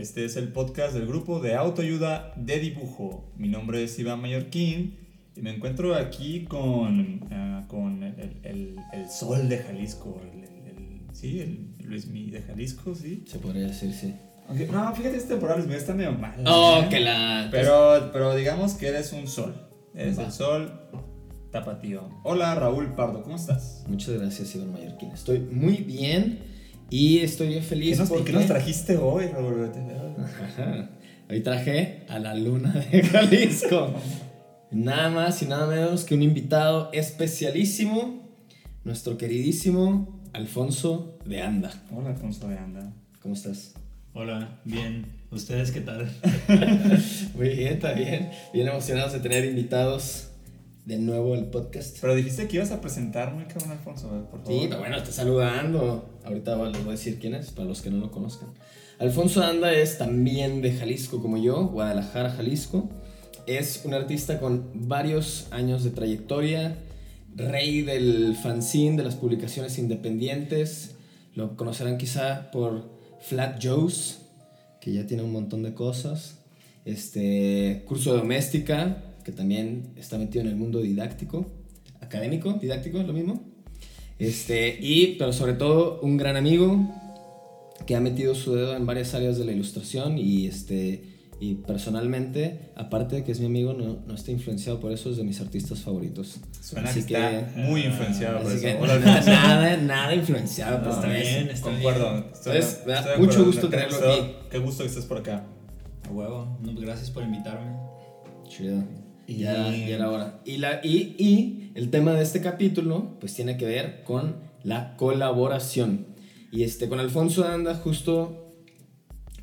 [0.00, 3.30] Este es el podcast del grupo de autoayuda de dibujo.
[3.36, 4.98] Mi nombre es Iván Mallorquín
[5.36, 11.40] y me encuentro aquí con, ah, con el, el- el sol de Jalisco, el, sí,
[11.40, 13.24] el Luis Mi de Jalisco, sí.
[13.26, 14.14] Se podría decir, sí.
[14.72, 16.34] No, fíjate, este temporada Luis Mi está medio mal.
[16.46, 16.88] Oh, ¿eh?
[16.88, 17.48] que la.
[17.50, 19.54] Pero, pero digamos que eres un sol.
[19.94, 20.24] Eres Va.
[20.24, 20.72] el sol
[21.50, 22.08] tapatío.
[22.24, 23.84] Hola, Raúl Pardo, ¿cómo estás?
[23.88, 25.10] Muchas gracias, Iván Mallorquín.
[25.12, 26.40] Estoy muy bien
[26.90, 28.32] y estoy bien ¿Qué feliz nos, ¿y porque.
[28.32, 29.70] qué nos trajiste hoy, Raúl?
[30.18, 30.90] Ajá.
[31.28, 33.94] Hoy traje a la luna de Jalisco.
[34.72, 38.28] nada más y nada menos que un invitado especialísimo,
[38.84, 41.72] nuestro queridísimo Alfonso de Anda.
[41.92, 42.92] Hola, Alfonso de Anda.
[43.22, 43.74] ¿Cómo estás?
[44.12, 45.06] Hola, bien.
[45.30, 46.10] ¿Ustedes qué tal?
[47.36, 48.30] Muy bien, está bien.
[48.52, 50.29] Bien emocionados de tener invitados
[50.84, 51.98] de nuevo al podcast.
[52.00, 54.46] Pero dijiste que ibas a presentarme, cabrón, Alfonso, por favor.
[54.46, 56.20] Sí, pero bueno, está saludando.
[56.24, 58.50] Ahorita les voy a decir quién es, para los que no lo conozcan.
[58.98, 62.90] Alfonso Anda es también de Jalisco como yo, Guadalajara, Jalisco.
[63.46, 66.76] Es un artista con varios años de trayectoria,
[67.34, 70.96] rey del fanzine, de las publicaciones independientes.
[71.34, 74.18] Lo conocerán quizá por Flat Joe's,
[74.80, 76.38] que ya tiene un montón de cosas.
[76.84, 81.46] Este, curso de doméstica, que también está metido en el mundo didáctico,
[82.00, 83.42] académico, didáctico, es lo mismo.
[84.18, 86.78] Este, y, pero sobre todo, un gran amigo
[87.86, 91.04] que ha metido su dedo en varias áreas de la ilustración y, este,
[91.40, 95.16] y personalmente, aparte de que es mi amigo, no, no está influenciado por eso, es
[95.16, 96.38] de mis artistas favoritos.
[96.60, 98.78] Suena Así que está muy influenciado por así eso.
[98.78, 101.30] que Hola, nada, nada, influenciado por está eso.
[101.38, 102.12] bien, está Concuerdo.
[102.12, 102.24] bien.
[102.34, 104.32] Estoy- Entonces, da estoy de mucho gusto tenerlo aquí.
[104.50, 105.46] Qué gusto que estés por acá.
[106.06, 106.58] A huevo.
[106.60, 107.72] No, pues gracias por invitarme.
[108.48, 108.82] Chido.
[109.30, 110.40] Y- Ya, ya era hora.
[110.44, 114.96] Y, la, y, y el tema de este capítulo, pues tiene que ver con la
[114.96, 116.06] colaboración.
[116.52, 118.54] Y este, con Alfonso Anda, justo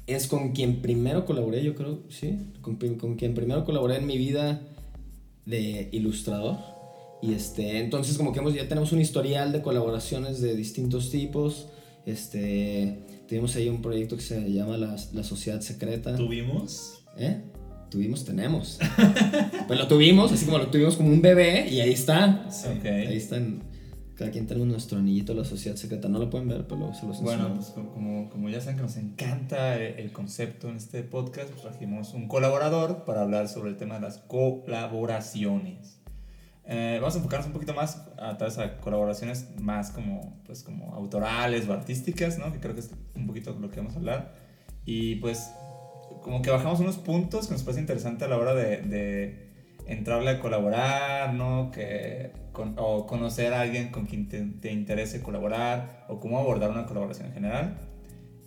[0.07, 4.17] es con quien primero colaboré, yo creo, sí, con, con quien primero colaboré en mi
[4.17, 4.61] vida
[5.45, 6.57] de ilustrador.
[7.21, 11.69] Y este, entonces como que hemos, ya tenemos un historial de colaboraciones de distintos tipos.
[12.05, 16.15] Este, tuvimos ahí un proyecto que se llama La, la Sociedad Secreta.
[16.15, 17.03] ¿Tuvimos?
[17.17, 17.41] ¿Eh?
[17.89, 18.79] Tuvimos, tenemos.
[19.67, 22.45] pues lo tuvimos, así como lo tuvimos como un bebé y ahí está.
[22.77, 22.85] Ok.
[22.85, 23.63] Ahí están.
[24.15, 26.09] Cada quien tenemos nuestro anillito de la sociedad secreta.
[26.09, 27.69] No lo pueden ver, pero luego se los Bueno, enseñamos.
[27.71, 31.49] pues co- como, como ya saben que nos encanta el, el concepto en este podcast,
[31.51, 35.99] pues trajimos un colaborador para hablar sobre el tema de las colaboraciones.
[36.65, 40.93] Eh, vamos a enfocarnos un poquito más a través de colaboraciones más como, pues, como
[40.95, 42.51] autorales o artísticas, ¿no?
[42.51, 44.35] que creo que es un poquito lo que vamos a hablar.
[44.85, 45.49] Y pues
[46.27, 49.47] como que bajamos unos puntos que nos parece interesante a la hora de, de
[49.85, 51.71] entrarle a colaborar, ¿no?
[51.71, 56.69] Que, con- o conocer a alguien con quien te, te interese colaborar, o cómo abordar
[56.69, 57.77] una colaboración en general.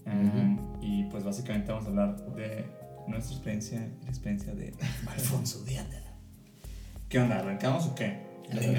[0.06, 2.64] Um, Y pues básicamente vamos a hablar de
[3.08, 4.74] nuestra experiencia y la experiencia de
[5.06, 6.02] Alfonso de Anda.
[7.08, 7.38] ¿Qué onda?
[7.38, 8.18] ¿Arrancamos o qué?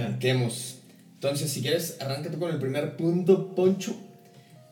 [0.04, 0.82] Arranquemos.
[1.16, 3.96] Entonces, si quieres, arráncate con el primer punto, Poncho.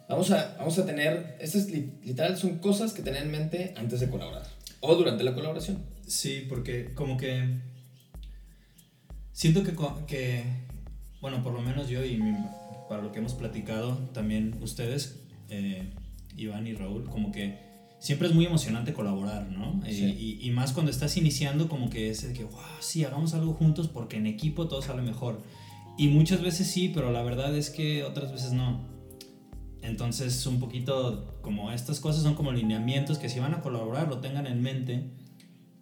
[0.09, 1.38] Vamos a, vamos a tener.
[1.40, 4.44] Estas li- literal son cosas que tener en mente antes de colaborar.
[4.81, 5.78] O durante la colaboración.
[6.08, 7.59] Sí, porque como que
[9.31, 9.74] siento que,
[10.08, 10.44] que
[11.22, 12.36] bueno, por lo menos yo y mi-
[12.90, 15.19] para lo que hemos platicado también ustedes,
[15.50, 15.90] eh,
[16.36, 17.59] Iván y Raúl, como que
[18.00, 19.80] siempre es muy emocionante colaborar, ¿no?
[19.88, 20.38] Y- Sí.
[20.42, 23.53] Y, y más cuando estás iniciando, como que es de que, wow, sí, hagamos algo
[23.53, 25.44] juntos porque en equipo todo sale mejor.
[25.98, 28.88] Y muchas veces sí, pero la verdad es que otras veces no.
[29.81, 34.20] Entonces, un poquito como estas cosas son como lineamientos que si van a colaborar lo
[34.20, 35.04] tengan en mente,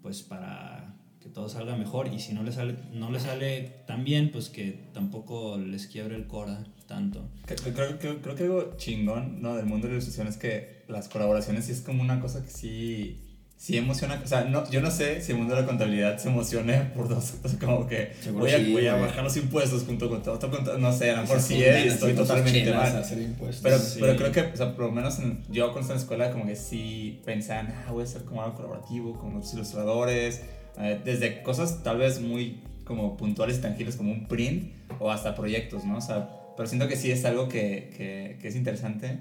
[0.02, 4.04] pues para que todo salga mejor y si no les sale, no les sale tan
[4.04, 7.28] bien, pues que tampoco les quiebre el cora tanto.
[7.46, 9.56] Creo, creo- creo que algo chingón ¿no?
[9.56, 12.52] del mundo de la ilustración es que las colaboraciones sí es como una cosa que
[12.52, 13.20] sí,
[13.58, 14.22] sí emociona.
[14.24, 17.08] O sea, no, yo no sé si el mundo de la contabilidad se emocione por
[17.22, 20.80] sea, como que voy a, sí, voy a bajar los impuestos junto con otro contador.
[20.80, 22.96] No sé, a lo mejor sí es, estoy totalmente mal.
[22.96, 23.64] hacer impuestos.
[23.64, 23.98] Pero, Sí.
[24.00, 26.32] pero creo que, o sea, por lo menos en- yo cuando estaba en la escuela,
[26.32, 30.42] como que sí pensaban, ah, voy a hacer como algo colaborativo con otros ilustradores,
[30.80, 35.34] eh, desde cosas tal vez muy como puntuales y tangibles como un print o hasta
[35.36, 35.98] proyectos, ¿no?
[35.98, 39.20] O sea, pero siento que sí es algo que, que, que es interesante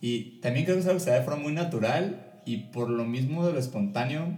[0.00, 2.88] y también creo que es algo que se da de forma muy natural y por
[2.90, 4.36] lo mismo de lo espontáneo,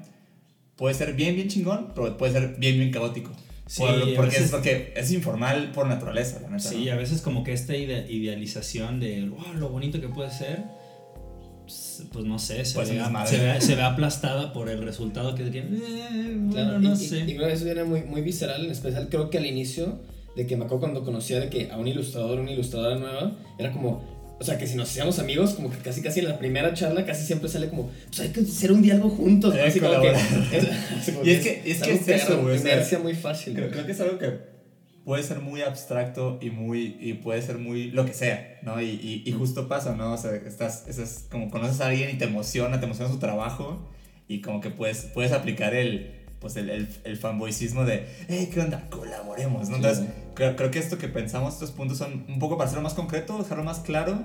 [0.76, 3.30] puede ser bien, bien chingón, pero puede ser bien, bien caótico.
[3.66, 6.58] Sí, Por- porque, veces- es, porque es informal por naturaleza, la neta.
[6.68, 6.92] Sí, ¿no?
[6.92, 10.64] a veces como que esta ide- idealización de "Wow, lo bonito que puede ser,
[11.62, 15.34] pues, pues no sé, se, Pues ve, se, ve, se ve aplastada por el resultado
[15.36, 15.76] que tiene.
[15.76, 17.18] Eh, bueno, Claro, no y, sé.
[17.20, 20.00] Y, y creo que eso viene muy, muy visceral, en especial creo que al inicio,
[20.34, 23.70] de que me acuerdo cuando conocía de que a un ilustrador, una ilustradora nueva, era
[23.70, 24.02] como,
[24.40, 27.04] o sea, que si nos hacíamos amigos, como que casi casi en la primera charla
[27.04, 29.60] casi siempre sale como, pues hay que hacer un diálogo juntos, ¿no?
[29.60, 30.08] Hay Así que como que,
[30.56, 30.64] es,
[30.98, 33.54] así como Y es que- es que algo es eso, güey, Inercia muy fácil.
[33.54, 34.38] Creo, creo que es algo que
[35.04, 38.80] puede ser muy abstracto y muy y puede ser muy lo que sea, ¿no?
[38.80, 40.12] Y, y, y justo pasa, ¿no?
[40.14, 43.90] O sea, estás, estás como conoces a alguien y te emociona, te emociona su trabajo
[44.28, 48.60] y como que puedes, puedes aplicar el pues el, el, el fanboycismo de, hey, ¿qué
[48.60, 48.86] onda?
[48.88, 49.76] Colaboremos, ¿no?
[49.94, 50.04] Sí.
[50.40, 53.36] Creo, creo que esto que pensamos, estos puntos son un poco para hacerlo más concreto,
[53.36, 54.24] dejarlo más claro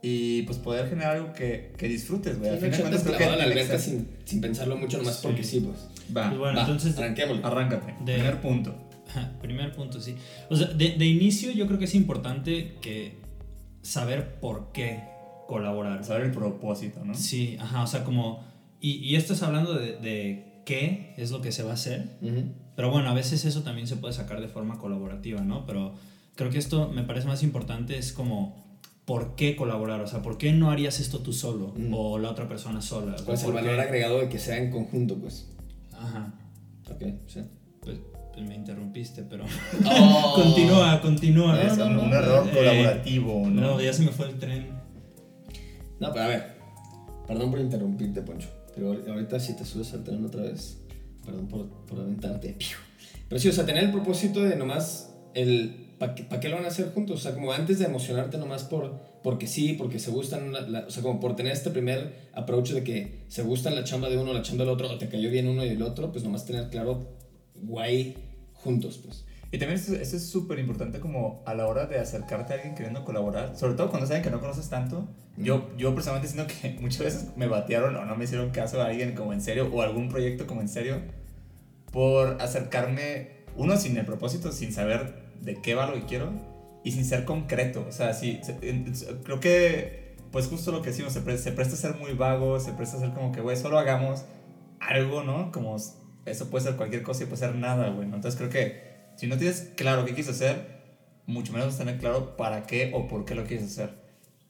[0.00, 2.50] y pues poder generar algo que, que disfrutes, güey.
[2.50, 5.16] Al Sí, fin de no cuentas, creo que la alberca sin, sin pensarlo mucho, nomás
[5.16, 5.20] Sí.
[5.26, 5.88] porque sí, pues.
[6.16, 7.42] Va, Pues bueno, Va, entonces arranquémosle.
[7.44, 7.94] arráncate.
[8.04, 8.76] De- Primer punto.
[9.08, 10.14] Ajá, Primer punto, sí.
[10.50, 13.18] O sea, de, de inicio yo creo que es importante que
[13.82, 15.00] saber por qué
[15.48, 16.04] colaborar.
[16.04, 17.14] Saber el propósito, ¿no?
[17.14, 18.44] Sí, ajá, o sea, como...
[18.80, 22.18] Y, y esto es hablando de, de qué es lo que se va a hacer,
[22.22, 22.52] Ujú.
[22.76, 25.66] Pero bueno, a veces eso también se puede sacar de forma colaborativa, ¿no?
[25.66, 25.94] Pero
[26.36, 28.54] creo que esto me parece más importante, es como,
[29.04, 30.00] ¿por qué colaborar?
[30.02, 31.92] O sea, ¿por qué no harías esto tú solo Mm.
[31.94, 33.16] o la otra persona sola?
[33.24, 33.66] ¿Cuál es el ¿Por qué?
[33.66, 35.48] valor agregado de que sea en conjunto, pues?
[35.92, 36.34] Ajá,
[36.90, 37.40] Ok, sí.
[37.80, 37.98] pues,
[38.34, 39.44] pues me interrumpiste, pero...
[39.90, 40.32] Oh.
[40.36, 41.62] continúa, continúa.
[41.62, 43.60] Es No, un, no, un no, error eh, colaborativo, ¿no?
[43.62, 44.68] No, ya se me fue el tren.
[45.98, 46.56] No, pero a ver.
[47.26, 48.48] Perdón por interrumpirte, Poncho.
[48.74, 50.78] Pero ahorita si te subes al tren otra vez.
[51.26, 52.56] Perdón por, por aventarte.
[53.28, 55.82] Pero sí, o sea, tener el propósito de nomás el.
[55.98, 57.16] ¿Para qué, pa' qué lo van a hacer juntos?
[57.20, 59.00] O sea, como antes de emocionarte nomás por.
[59.22, 60.52] Porque sí, porque se gustan.
[60.52, 63.82] la- la- o sea, como por tener este primer approach de que se gustan la
[63.84, 66.12] chamba de uno, la chamba del otro, o te cayó bien uno y el otro,
[66.12, 67.16] pues nomás tener claro.
[67.56, 68.16] Guay
[68.52, 69.24] juntos, pues.
[69.50, 73.04] Y también esto es súper importante como a la hora de acercarte a alguien queriendo
[73.04, 75.08] colaborar, sobre todo cuando saben que no conoces tanto.
[75.36, 78.86] Yo, yo personalmente siento que muchas veces me batearon o no me hicieron caso a
[78.86, 81.00] alguien como en serio o algún proyecto como en serio
[81.92, 86.30] por acercarme, uno sin el propósito, sin saber de qué va lo que quiero
[86.84, 87.84] y sin ser concreto.
[87.88, 88.40] O sea, sí,
[89.24, 92.60] creo que pues justo lo que decimos, se, pre- se presta a ser muy vago,
[92.60, 94.24] se presta a ser como que, güey, solo hagamos
[94.80, 95.50] algo, ¿no?
[95.52, 95.76] Como
[96.26, 98.06] eso puede ser cualquier cosa y puede ser nada, güey.
[98.08, 98.16] ¿no?
[98.16, 98.82] Entonces creo que
[99.16, 100.76] si no tienes claro qué quieres hacer,
[101.26, 104.05] mucho menos tener claro para qué o por qué lo quieres hacer.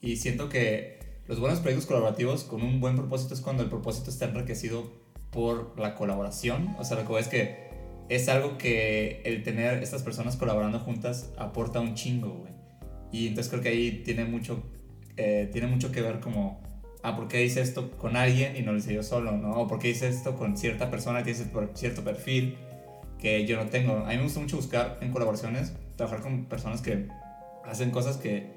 [0.06, 4.08] Y siento que los buenos proyectos colaborativos con un buen propósito es cuando el propósito
[4.08, 4.92] está enriquecido
[5.32, 6.76] por la colaboración.
[6.78, 7.66] O sea, lo que es que
[8.08, 12.52] es algo que el tener estas personas colaborando juntas aporta un chingo, güey.
[13.10, 14.62] Y entonces creo que ahí tiene mucho,
[15.16, 16.62] eh, tiene mucho que ver como,
[17.02, 19.54] ah, ¿por qué hice esto con alguien y no lo hice yo solo, no?
[19.54, 22.56] O ¿por qué hice esto con cierta persona que tiene cierto perfil
[23.18, 23.96] que yo no tengo?
[23.96, 27.08] A mí me gusta mucho buscar en colaboraciones, trabajar con personas que
[27.64, 28.55] hacen cosas que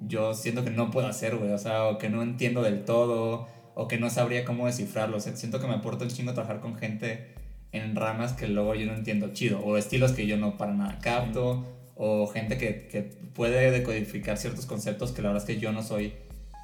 [0.00, 3.48] yo siento que no puedo hacer, güey, o sea, o que no entiendo del todo,
[3.74, 5.16] o que no sabría cómo descifrarlo.
[5.16, 7.34] O sea, siento que me aporta un chingo trabajar con gente
[7.72, 10.98] en ramas que luego yo no entiendo chido, o estilos que yo no para nada
[11.00, 11.66] capto,
[11.96, 15.82] o gente que, que puede decodificar ciertos conceptos que la verdad es que yo no
[15.82, 16.14] soy,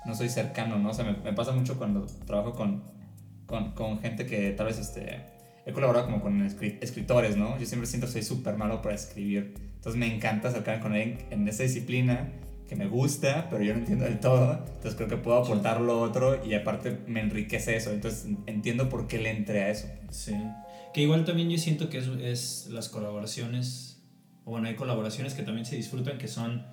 [0.06, 0.90] no soy cercano, ¿no?
[0.90, 2.82] O sea, me, me pasa mucho cuando trabajo con,
[3.46, 5.20] con, con gente que tal vez este,
[5.66, 7.58] he colaborado como con escri- escritores, ¿no?
[7.58, 9.54] Yo siempre siento que soy súper malo para escribir.
[9.74, 12.30] Entonces me encanta acercarme con alguien en esa disciplina
[12.74, 14.52] que me gusta, pero yo no entiendo del todo.
[14.66, 17.90] Entonces creo que puedo aportar lo otro y aparte me enriquece eso.
[17.92, 19.88] Entonces entiendo por qué le entré a eso.
[20.10, 20.34] Sí.
[20.92, 24.02] Que igual también yo siento que es, es las colaboraciones,
[24.44, 26.64] o bueno, hay colaboraciones que también se disfrutan que son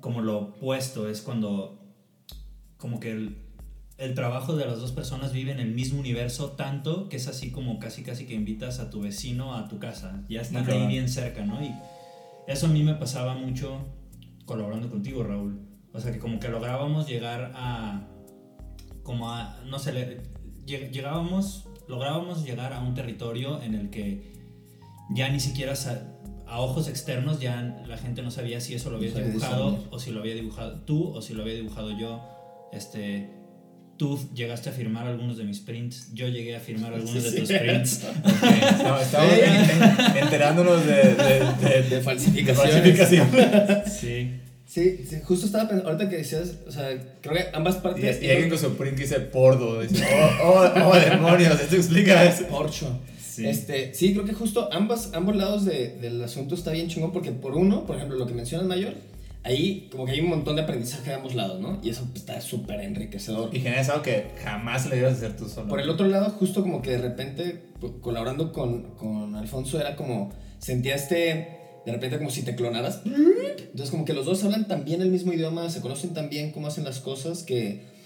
[0.00, 1.82] como lo opuesto, es cuando
[2.76, 3.38] como que el,
[3.96, 7.50] el trabajo de las dos personas vive en el mismo universo tanto que es así
[7.50, 10.86] como casi casi que invitas a tu vecino a tu casa, ya están Muy ahí
[10.86, 11.60] bien cerca, ¿no?
[11.60, 11.74] Y
[12.46, 13.80] eso a mí me pasaba mucho
[14.48, 15.60] colaborando contigo, Raúl.
[15.92, 18.08] O sea, que como que lográbamos llegar a
[19.04, 20.22] como a no sé, le-
[20.66, 24.32] lleg- llegábamos lográbamos llegar a un territorio en el que
[25.10, 25.72] ya ni siquiera
[26.46, 29.98] a ojos externos ya la gente no sabía si eso lo No sabía dibujado o
[29.98, 32.20] si lo había dibujado tú o si lo había dibujado yo.
[32.72, 33.37] Este,
[33.98, 37.36] tú llegaste a firmar algunos de mis prints, yo llegué a firmar algunos de Sí.
[37.40, 37.92] tus prints.
[38.04, 42.72] Estamos, estamos en- enterándonos de, de, de- De de falsificaciones.
[42.74, 43.28] falsificación.
[44.00, 44.30] Sí.
[44.66, 46.90] Sí, sí, justo estaba pensando, ahorita que decías, o sea,
[47.22, 48.22] creo que ambas Y, partes.
[48.22, 49.80] y alguien con su print que dice pordo.
[49.80, 50.04] Dice,
[50.42, 52.44] oh, oh, oh, demonios, esto explica eso.
[52.48, 53.00] Porcho.
[53.18, 53.46] Sí.
[53.48, 57.32] Este, sí, creo que justo ambas, ambos lados de- del asunto está bien chingón porque
[57.32, 58.92] por uno, por ejemplo, lo que mencionas mayor,
[59.48, 61.80] ahí como que hay un montón de aprendizaje de ambos lados, ¿no?
[61.82, 63.54] Y eso pues, está súper enriquecedor.
[63.54, 65.68] Y generas algo que jamás le ibas a hacer tú solo.
[65.68, 69.96] Por el otro lado, justo como que de repente, co- colaborando con, con Alfonso, era
[69.96, 73.02] como, sentía este, de repente como si te clonaras.
[73.04, 76.52] Entonces como que los dos hablan tan bien el mismo idioma, se conocen tan bien
[76.52, 77.96] cómo hacen las cosas que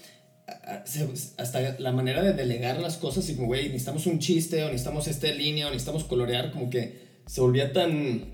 [1.37, 5.07] hasta la manera de delegar las cosas y como, güey, necesitamos un chiste o necesitamos
[5.07, 8.25] esta línea o necesitamos colorear, como que se volvía tan,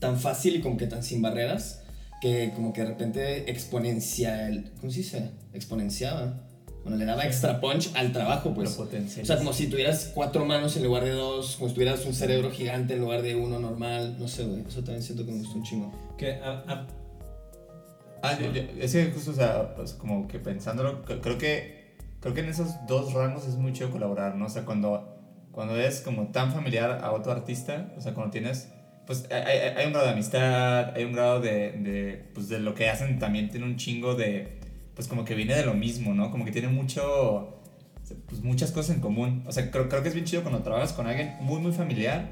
[0.00, 1.81] tan fácil y como que tan sin barreras
[2.22, 5.30] que como que de repente exponencial, ¿cómo se dice?
[5.52, 6.34] Exponenciaba.
[6.82, 8.70] Bueno, le daba extra punch al trabajo, pues.
[9.22, 12.14] O sea, como si tuvieras cuatro manos en lugar de dos, como si tuvieras un
[12.14, 14.16] cerebro gigante en lugar de uno normal.
[14.18, 14.62] No sé, güey.
[14.66, 15.92] Eso también siento que me gustó un chingo.
[16.16, 16.86] Que a- a-
[18.24, 22.34] Ah, yo, yo- es que justo, o sea, pues, como que pensándolo, creo que, creo
[22.34, 24.46] que en esos dos rangos es muy chido colaborar, ¿no?
[24.46, 25.18] O sea, cuando,
[25.50, 28.68] cuando eres como tan familiar a otro artista, o sea, cuando tienes,
[29.06, 32.58] pues hay, hay- hay un grado de amistad, hay un grado de, de, pues, de
[32.60, 34.58] lo que hacen, también tiene un chingo de,
[34.94, 36.30] pues como que viene de lo mismo, ¿no?
[36.30, 37.58] Como que tiene mucho,
[38.28, 39.44] pues muchas cosas en común.
[39.46, 42.28] O sea, creo, creo que es bien chido cuando trabajas con alguien muy, muy familiar,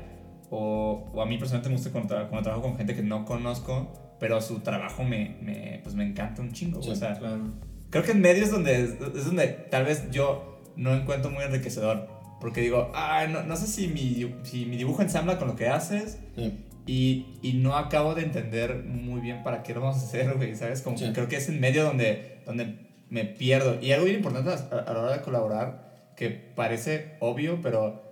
[0.50, 3.24] o, o a mí personalmente me gusta cuando, tra- cuando trabajo con gente que no
[3.24, 6.82] conozco, pero su trabajo me, me, pues me encanta un chingo.
[6.82, 7.38] Sí, o sea, claro.
[7.88, 12.19] creo que en medio es donde, es donde tal vez yo no encuentro muy enriquecedor.
[12.40, 15.68] Porque digo, ah, no, no sé si mi, si mi dibujo ensambla con lo que
[15.68, 16.52] haces Sí.
[16.87, 20.54] y, y no acabo de entender muy bien para qué lo vamos a hacer, güey,
[20.56, 20.80] ¿sabes?
[20.82, 21.12] Como que Sí.
[21.12, 22.76] creo que es en medio donde, donde
[23.11, 23.78] me pierdo.
[23.82, 28.09] Y algo bien importante a, a la hora de colaborar, que parece obvio, pero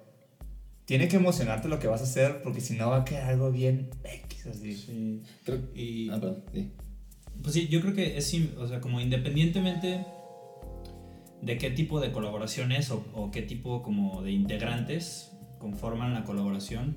[0.84, 3.50] tiene que emocionarte lo que vas a hacer, porque si no va a quedar algo
[3.52, 4.74] bien X, así.
[4.74, 5.22] Sí.
[5.44, 6.44] Creo Y, Ah, perdón.
[6.52, 6.70] Sí.
[7.42, 10.04] Pues sí, yo creo que es, o sea, como independientemente
[11.42, 16.24] de qué tipo de colaboración es o, o qué tipo como de integrantes conforman la
[16.24, 16.96] colaboración,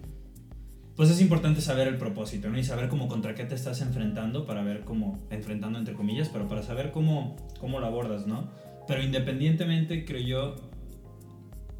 [0.95, 2.59] pues es importante saber el propósito, ¿no?
[2.59, 6.47] Y saber cómo contra qué te estás enfrentando para ver cómo, enfrentando entre comillas, pero
[6.47, 8.49] para saber cómo, cómo lo abordas, ¿no?
[8.87, 10.55] Pero independientemente, creo yo,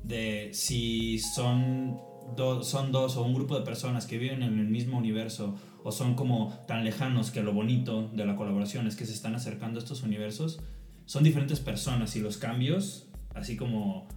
[0.04, 2.00] de si son,
[2.36, 5.92] do- son dos o un grupo de personas que viven en el mismo universo o
[5.92, 9.80] son como tan lejanos que lo bonito de la colaboración es que se están acercando
[9.80, 10.62] a estos universos,
[11.06, 14.08] son diferentes personas y los cambios, así como,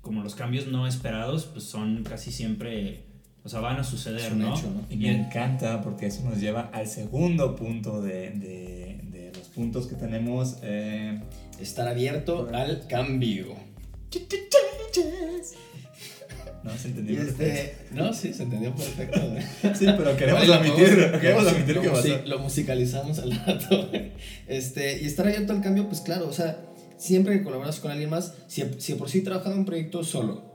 [0.00, 3.04] como los cambios no esperados, pues son casi siempre,
[3.44, 4.54] o sea, van a suceder, Es un ¿no?
[4.56, 4.86] hecho, ¿no?
[4.90, 9.86] Y me encanta porque eso nos lleva al segundo punto de, de, de los puntos
[9.86, 10.56] que tenemos.
[10.62, 11.20] eh,
[11.60, 13.54] Estar abierto al cambio.
[16.88, 17.22] No se entendió.
[17.22, 19.20] este, no, sí, se entendió perfecto.
[19.30, 19.42] güey.
[19.74, 22.08] Sí, pero queremos lo admitir, podemos- queremos admitir lo que pasó.
[22.08, 23.88] musi- Lo musicalizamos al rato.
[23.88, 24.12] güey.
[24.48, 26.64] Este, y estar abierto al cambio, pues claro, o sea,
[26.98, 30.50] siempre que colaboras con alguien más, si, si por sí trabajas en un proyecto solo,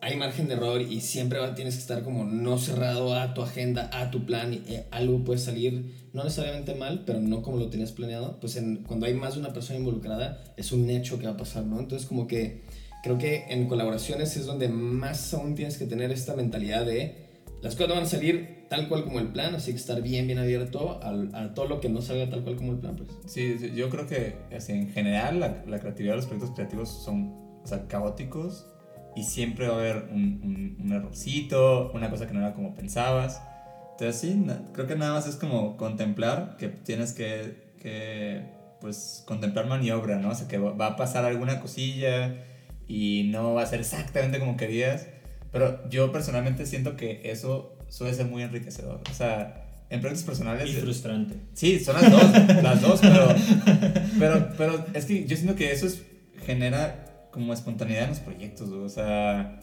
[0.00, 3.88] hay margen de error y siempre tienes que estar como no cerrado a tu agenda,
[3.92, 7.68] a tu plan, y eh, algo puede salir no necesariamente mal, pero no como lo
[7.70, 11.26] tenías planeado, pues en- cuando hay más de una persona involucrada, es un hecho que
[11.26, 11.78] va a pasar, ¿no?
[11.78, 12.64] Entonces como que
[13.02, 17.30] creo que en colaboraciones es donde más aún tienes que tener esta mentalidad de
[17.62, 20.26] las cosas no van a salir tal cual como el plan, así que estar bien,
[20.26, 23.10] bien abierto al- a, todo lo que no salga tal cual como el plan, pues.
[23.26, 27.66] Sí, yo creo que así, en general la, la creatividad los proyectos creativos son o
[27.66, 28.66] sea, caóticos
[29.14, 32.74] y siempre va a haber un, un, un errorcito, una cosa que no era como
[32.74, 33.40] pensabas.
[33.92, 38.42] Entonces sí, creo que nada más es como contemplar que tienes que, que
[38.80, 40.30] pues contemplar maniobra, ¿no?
[40.30, 42.34] O sea, que va a pasar alguna cosilla
[42.88, 45.06] y no va a ser exactamente como querías.
[45.50, 49.00] Pero yo personalmente siento que eso suele ser muy enriquecedor.
[49.10, 50.70] O sea, en proyectos personales...
[50.70, 51.36] Y frustrante.
[51.52, 53.26] Sí, son las dos, las dos, pero,
[54.18, 56.02] pero, pero es que yo siento que eso es,
[56.46, 59.60] genera como espontaneidad en los proyectos, o sea,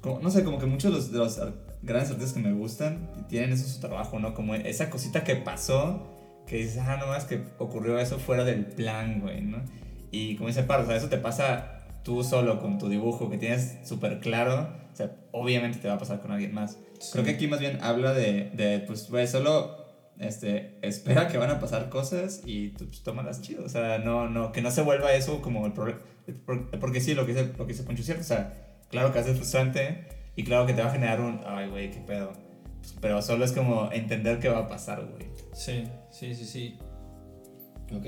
[0.00, 3.10] como- no sé, como que muchos de los, de los grandes artistas que me gustan
[3.28, 4.32] tienen eso en su trabajo, ¿no?
[4.34, 6.14] Como esa cosita que pasó,
[6.46, 9.62] que dices, ah, no más que ocurrió eso fuera del plan, güey, ¿no?
[10.10, 11.75] Y como dice Paro, o sea, eso te pasa
[12.06, 15.98] tú solo con tu dibujo que tienes súper claro, o sea, obviamente te va a
[15.98, 16.78] pasar con alguien más.
[17.10, 19.84] Creo que aquí más bien habla de, de pues, güey, solo
[20.20, 23.64] este, espera que van a pasar cosas y tú, pues, tómalas chido.
[23.64, 25.98] O sea, no, no, que no se vuelva eso como el problema.
[26.80, 28.22] Porque sí, lo que dice, lo que dice Poncho es cierto.
[28.22, 28.54] O sea,
[28.88, 31.98] claro que es frustrante y claro que te va a generar un, ay, güey, qué
[31.98, 32.34] pedo.
[32.78, 35.26] Pues, pero solo es como entender qué va a pasar, güey.
[35.52, 35.82] Sí,
[36.12, 36.78] sí, sí, sí.
[37.92, 38.06] Ok,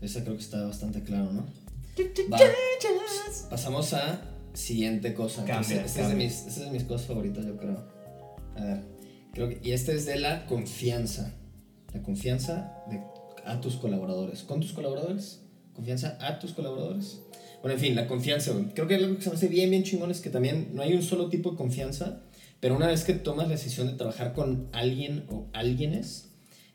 [0.00, 1.61] esa creo que está bastante claro, ¿no?
[2.32, 2.38] Va.
[3.50, 4.20] Pasamos a
[4.54, 5.44] siguiente cosa.
[5.44, 7.84] Cambia, Esta es, de mis, esta es de mis cosas favoritas, yo creo.
[8.56, 8.84] A ver,
[9.32, 11.34] creo que, y este es de la confianza.
[11.92, 13.00] La confianza de,
[13.44, 14.42] a tus colaboradores.
[14.42, 15.40] ¿Con tus colaboradores?
[15.74, 17.20] Confianza a tus colaboradores.
[17.60, 18.66] Bueno, en fin, la confianza, güey.
[18.74, 20.94] Creo que algo que se me hace bien, bien chingón es que también no hay
[20.94, 22.22] un solo tipo de confianza,
[22.60, 26.30] pero una vez que tomas la decisión de trabajar con alguien o alguienes,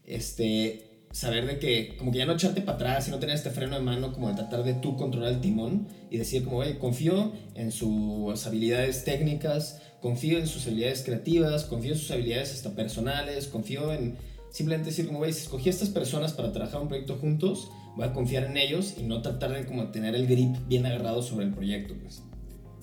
[0.06, 3.50] este, saber de que, como que ya no echarte para atrás y no tener este
[3.50, 6.78] freno de mano, como de tratar de tú controlar el timón y decir como, oye,
[6.78, 12.76] confío en sus habilidades técnicas, confío en sus habilidades creativas, confío en sus habilidades hasta
[12.76, 14.18] personales, confío en
[14.52, 18.14] simplemente decir como, si escogí a estas personas para trabajar un proyecto juntos, voy a
[18.14, 21.54] confiar en ellos y no tratar de como tener el grip bien agarrado sobre el
[21.54, 22.24] proyecto, pues.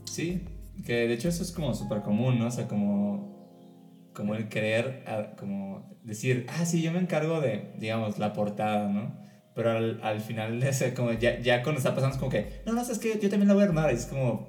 [0.05, 0.43] Sí,
[0.85, 2.49] que de hecho eso es como súper común, ¿no?
[2.49, 3.34] O sea, como,
[4.15, 5.05] como el querer,
[5.37, 9.15] como decir, ah, sí, yo me encargo de, digamos, la portada, ¿no?
[9.55, 12.73] Pero al, al final, de como ya, ya cuando está pasando es como que, no,
[12.73, 13.93] no, es que yo también la voy a armar.
[13.93, 14.49] Y es como,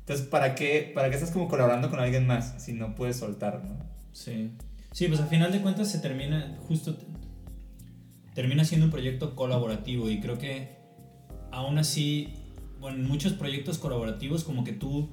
[0.00, 3.64] entonces, ¿para qué, ¿para qué estás como colaborando con alguien más si no puedes soltar,
[3.64, 3.78] ¿no?
[4.12, 4.50] Sí.
[4.92, 6.96] Sí, pues al final de cuentas se termina, justo,
[8.34, 10.76] termina siendo un proyecto colaborativo y creo que
[11.50, 12.34] aún así,
[12.80, 15.10] bueno, en muchos proyectos colaborativos como que tú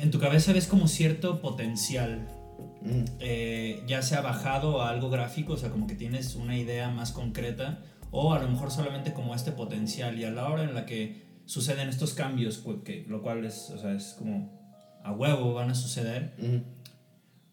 [0.00, 2.28] en tu cabeza ves como cierto potencial,
[2.82, 3.04] Mm.
[3.20, 7.10] eh, ya sea bajado a algo gráfico, o sea, como que tienes una idea más
[7.10, 7.80] concreta,
[8.12, 11.24] o a lo mejor solamente como este potencial, y a la hora en la que
[11.46, 14.52] suceden estos cambios, que, lo cual es, o sea, es como
[15.02, 16.62] a huevo van a suceder, Ujú.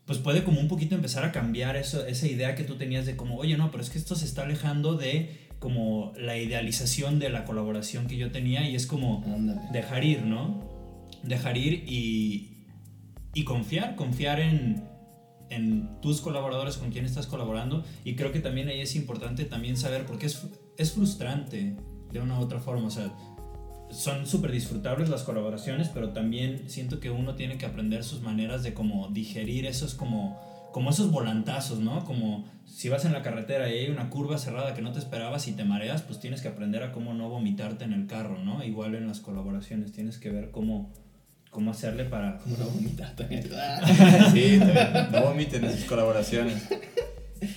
[0.05, 3.15] pues puede como un poquito empezar a cambiar eso, esa idea que tú tenías de
[3.15, 7.29] como, oye, no, pero es que esto se está alejando de como la idealización de
[7.29, 9.23] la colaboración que yo tenía y es como
[9.71, 10.72] dejar ir, ¿no?
[11.23, 12.67] Dejar ir y,
[13.33, 14.83] y confiar, confiar en,
[15.49, 19.77] en tus colaboradores con quien estás colaborando y creo que también ahí es importante también
[19.77, 21.75] saber porque es, es frustrante
[22.11, 23.13] de una u otra forma, o sea,
[23.89, 28.63] son súper disfrutables las colaboraciones, pero también siento que uno tiene que aprender sus maneras
[28.63, 30.39] de como digerir esos como,
[30.71, 32.03] como esos volantazos, ¿no?
[32.03, 35.47] Como si vas en la carretera y hay una curva cerrada que no te esperabas
[35.47, 38.63] y te mareas, pues tienes que aprender a cómo no vomitarte en el carro, ¿no?
[38.63, 40.91] Igual en las colaboraciones tienes que ver cómo,
[41.53, 42.37] cómo hacerle para...
[42.39, 43.43] Como una bonita también.
[43.43, 45.07] sí, también.
[45.13, 46.61] no vomiten en sus colaboraciones.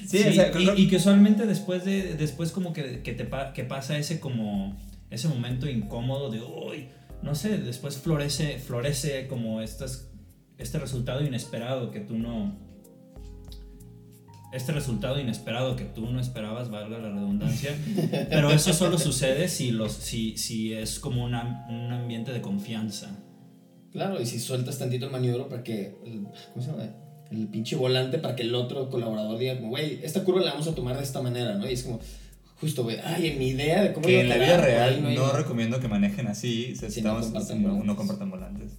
[0.08, 3.62] Sí, Sí, o sea, y, que usualmente después de después como que, que te que
[3.64, 4.76] pasa ese como
[5.10, 6.88] ese momento incómodo de uy
[7.22, 10.10] no sé después florece florece como estas
[10.58, 12.58] este resultado inesperado que tú no
[14.52, 17.70] este resultado inesperado que tú no esperabas valga la redundancia
[18.28, 23.22] pero eso solo sucede si los si, si es como una- un ambiente de confianza
[23.96, 25.94] Claro, y si sueltas tantito el maniobro para que.
[26.04, 26.84] el- ¿Cómo se llama?
[27.30, 30.68] El pinche volante para que el otro colaborador diga, como, güey, esta curva la vamos
[30.68, 31.68] a tomar de esta manera, ¿no?
[31.68, 31.98] Y es como,
[32.60, 35.16] justo, güey, ay, en mi idea de cómo que en la vida real no hay-
[35.16, 38.72] no recomiendo que manejen así, o sea, no estamos, compartan no, compartan volantes.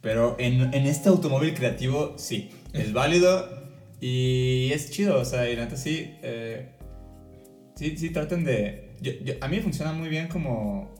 [0.00, 3.46] Pero en, en este automóvil creativo sí, es válido
[4.00, 6.70] y es chido, o sea, y neta sí, eh,
[7.76, 8.96] sí, sí traten de...
[9.00, 10.92] yo- yo- a mí me funciona muy bien como,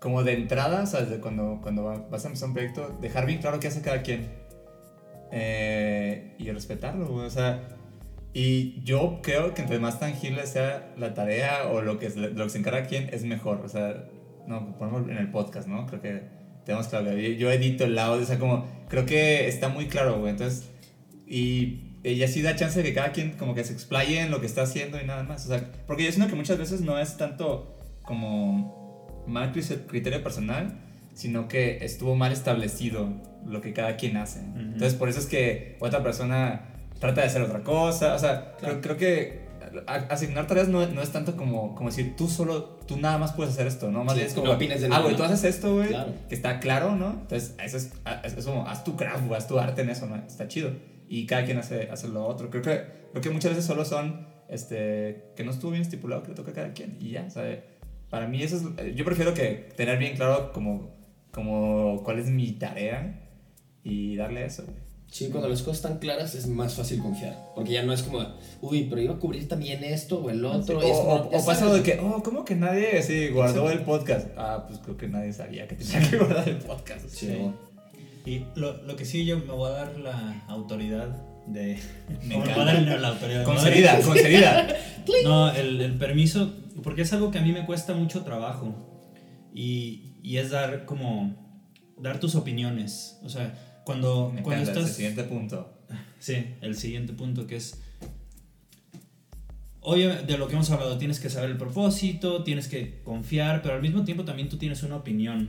[0.00, 3.40] como de entrada, o sea, cuando, cuando va- vas a empezar un proyecto, dejar bien
[3.40, 4.28] claro qué hace cada quien
[5.32, 7.68] eh, y respetarlo, o sea...
[8.38, 12.44] Y yo creo que entre más tangible sea la tarea o lo que, es- lo
[12.44, 13.62] que se encarga quien es mejor.
[13.64, 14.04] O sea,
[14.46, 15.86] no, ponemos en el podcast, ¿no?
[15.86, 16.22] Creo que
[16.66, 17.14] tenemos hablar.
[17.16, 20.32] Yo, yo edito el audio, o sea, como, creo que está muy claro, güey.
[20.32, 20.68] Entonces,
[21.26, 24.38] y, y así da chance de que cada quien como que se explaye en lo
[24.40, 25.46] que está haciendo y nada más.
[25.46, 28.85] O sea, porque yo siento que muchas veces no es tanto como
[29.26, 30.78] mal cri- criterio personal,
[31.14, 33.08] sino que estuvo mal establecido
[33.46, 34.40] lo que cada quien hace.
[34.40, 34.58] Ujú.
[34.60, 38.14] Entonces, por eso es que otra persona trata de hacer otra cosa.
[38.14, 39.46] O sea, creo, creo que
[40.08, 43.52] asignar tareas no, no es tanto como, como decir tú solo, tú nada más puedes
[43.52, 44.04] hacer esto, ¿no?
[44.04, 45.32] Más Sí, bien es como, de ah, güey, tú más".
[45.32, 46.12] haces esto, güey, Claro.
[46.28, 47.10] que está claro, ¿no?
[47.22, 49.90] Entonces, eso es, a- es, es como, haz tu craft, güey, haz tu arte en
[49.90, 50.16] eso, ¿no?
[50.16, 50.70] Está chido.
[51.08, 52.50] Y cada quien hace, hace lo otro.
[52.50, 52.80] Creo que,
[53.12, 56.50] creo que muchas veces solo son, este, que no estuvo bien estipulado que le toca
[56.52, 56.96] a cada quien.
[57.00, 57.60] Y ya, ¿sabes?
[58.16, 60.88] Para mí eso es, yo prefiero que tener bien claro como,
[61.32, 63.28] como cuál es mi tarea
[63.84, 64.78] y darle eso, güey.
[65.10, 67.36] Sí, cuando las cosas están claras es más fácil confiar.
[67.54, 68.26] Porque ya no es como,
[68.62, 70.78] uy, pero iba a cubrir también esto o el otro.
[70.78, 73.80] O, como, o- ya o pasa lo de que, oh, ¿cómo que nadie guardó el
[73.82, 74.28] podcast?
[74.38, 77.06] Ah, pues creo que nadie sabía que tenía que guardar el podcast.
[77.10, 77.36] Sí.
[78.24, 81.78] Y lo, lo que sí yo me voy a dar la autoridad de...
[82.24, 82.64] Me encanta.
[82.74, 83.44] la autoridad.
[83.44, 84.68] Concedida, concedida.
[85.24, 88.74] No, el, el permiso, porque es algo que a mí me cuesta mucho trabajo.
[89.54, 91.34] Y, y es dar como,
[91.98, 93.18] dar tus opiniones.
[93.22, 93.54] O sea,
[93.84, 94.90] cuando, Me cuando estás...
[94.92, 95.72] siguiente punto.
[96.18, 97.80] Sí, el siguiente punto que es...
[99.80, 103.76] Oye, de lo que hemos hablado, tienes que saber el propósito, tienes que confiar, pero
[103.76, 105.48] al mismo tiempo también tú tienes una opinión.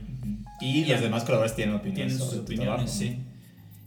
[0.60, 0.92] Y Ya.
[0.94, 2.86] los demás colaboradores tienen opiniones Tienen sus opiniones, trabajo.
[2.88, 3.16] sí.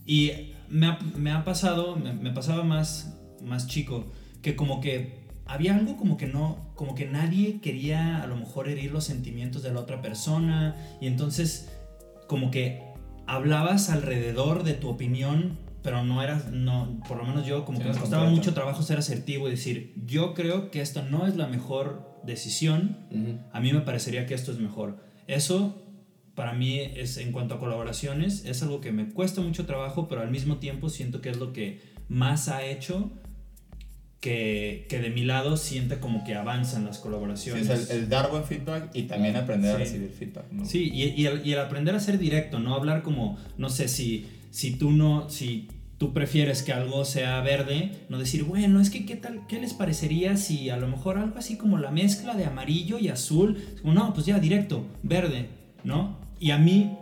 [0.06, 4.06] Y me ha, me ha pasado, me, me pasaba más, más chico,
[4.42, 8.70] que como que había algo como que no, como que nadie quería a lo mejor
[8.70, 11.70] herir los sentimientos de la otra persona y entonces
[12.28, 12.82] como que
[13.28, 17.84] hablabas alrededor de tu opinión pero no era, no, por lo menos yo como Sí,
[17.84, 18.38] que me costaba concreto.
[18.38, 22.98] mucho trabajo ser asertivo y decir, yo creo que esta no es la mejor decisión,
[23.52, 25.04] a mí me parecería que esto es mejor.
[25.26, 25.82] Eso
[26.42, 30.22] para mí es en cuanto a colaboraciones, es algo que me cuesta mucho trabajo, pero
[30.22, 33.12] al mismo tiempo siento que es lo que más ha hecho
[34.20, 37.70] que, que de mi lado siente como que avanzan las Sí, colaboraciones.
[37.70, 39.84] es el, el dar buen feedback y también aprender a Sí.
[39.84, 40.52] recibir feedback.
[40.52, 40.66] ¿no?
[40.66, 43.88] Sí, y, y el, y el aprender a ser directo, no hablar como, no sé,
[43.88, 45.68] si, si tú no, si
[46.00, 49.76] tú prefieres que algo sea verde, no decir, bueno, es que qué tal, qué les
[49.76, 53.94] parecería si a lo mejor algo así como la mezcla de amarillo y azul, como,
[53.94, 55.50] no, pues ya directo, verde,
[55.84, 56.20] ¿no?
[56.42, 56.98] Y a mí,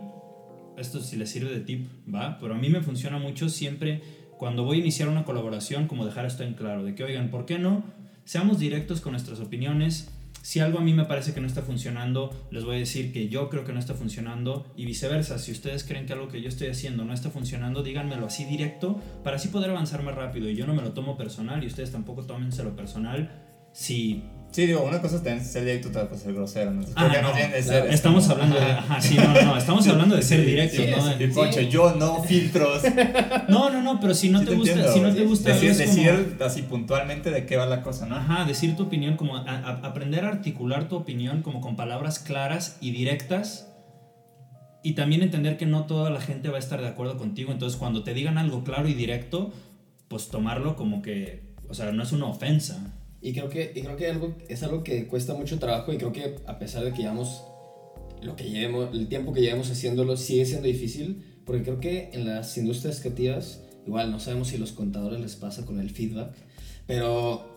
[0.76, 2.38] esto si les sirve de tip, ¿va?
[2.38, 4.02] Pero a mí me funciona mucho siempre
[4.38, 7.46] cuando voy a iniciar una colaboración, como dejar esto en claro, de que, oigan, ¿por
[7.46, 7.82] qué no?
[8.24, 10.12] Seamos directos con nuestras opiniones.
[10.42, 13.30] Si algo a mí me parece que no está funcionando, les voy a decir que
[13.30, 15.38] yo creo que no está funcionando y viceversa.
[15.38, 19.00] Si ustedes creen que algo que yo estoy haciendo no está funcionando, díganmelo así directo
[19.24, 20.50] para así poder avanzar más rápido.
[20.50, 23.30] Y yo no me lo tomo personal y ustedes tampoco tómenselo personal.
[23.72, 24.22] Si
[24.52, 26.70] Sí, digo, una cosa es tener- ser directo, otra cosa es ser grosero.
[26.72, 26.82] ¿no?
[26.96, 29.00] Ah, no, claro, ser- estamos como- hablando de, Ajá.
[29.00, 31.18] sí, no, no, estamos hablando de ser Sí, directos, sí, ¿no?
[31.18, 32.82] sí, Poncho, yo no filtros.
[33.48, 35.70] No, no, no, pero si no Sí te gusta, entiendo, si no te gusta, decir,
[35.70, 38.16] es como- decir así puntualmente de qué va la cosa, ¿no?
[38.16, 42.18] Ajá, decir tu opinión, como a- a- aprender a articular tu opinión como con palabras
[42.18, 43.68] claras y directas.
[44.82, 47.52] Y también entender que no toda la gente va a estar de acuerdo contigo.
[47.52, 49.52] Entonces, cuando te digan algo claro y directo,
[50.08, 52.94] pues tomarlo como que, o sea, no es una ofensa.
[53.22, 56.12] Y creo que, y creo que algo, es algo que cuesta mucho trabajo y creo
[56.12, 57.44] que a pesar de que llevamos
[58.22, 62.26] lo que llevemos, el tiempo que llevamos haciéndolo sigue siendo difícil porque creo que en
[62.26, 66.34] las industrias creativas, igual no sabemos si los contadores les pasa con el feedback,
[66.86, 67.50] pero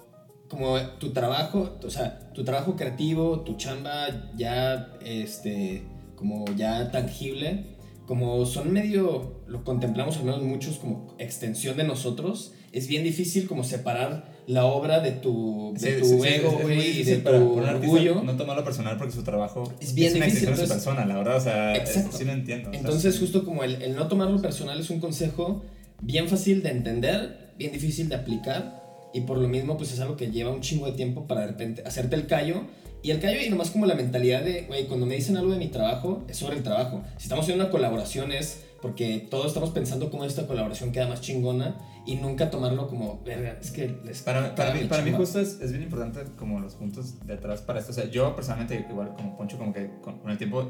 [0.50, 5.84] como tu trabajo, o sea, tu trabajo creativo, tu chamba ya, este,
[6.16, 12.54] como ya tangible, como son medio, lo contemplamos al menos muchos como extensión de nosotros,
[12.72, 16.48] es bien difícil como separar la obra de tu, de Sí, tu sí, sí, ego,
[16.50, 18.22] es- es güey, y de tu orgullo.
[18.24, 21.06] No tomarlo personal porque su trabajo Es bien una difícil, extensión de su entonces- persona,
[21.06, 22.18] la verdad, o sea, Exacto.
[22.18, 22.70] sí lo entiendo.
[22.72, 23.22] sea, Entonces, sí.
[23.22, 25.64] justo como el, el no tomarlo personal es un consejo
[26.02, 28.82] bien fácil de entender, bien difícil de aplicar,
[29.14, 31.48] y por lo mismo, pues es algo que lleva un chingo de tiempo para de
[31.48, 32.64] repente hacerte el callo.
[33.04, 35.58] Y el callo, y nomás como la mentalidad de, güey, cuando me dicen algo de
[35.60, 37.04] mi trabajo, es sobre el trabajo.
[37.18, 41.22] Si estamos haciendo una colaboración es porque todos estamos pensando cómo esta colaboración queda más
[41.22, 45.20] chingona y nunca tomarlo como, verga, es que les Para, para, mí, para mí chamba".
[45.26, 47.92] justo es, es bien importante como los puntos de atrás para esto.
[47.92, 50.70] O sea, yo personalmente, igual como Poncho, como que con, con el tiempo,